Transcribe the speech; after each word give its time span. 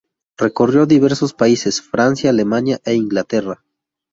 Recorrió 0.35 0.87
diversos 0.87 1.31
países, 1.35 1.79
Francia, 1.79 2.31
Alemania 2.31 2.79
e 2.85 2.95
Inglaterra. 2.95 3.61